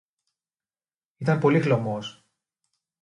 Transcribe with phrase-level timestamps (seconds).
[1.17, 2.23] Ήταν πολύ χλωμός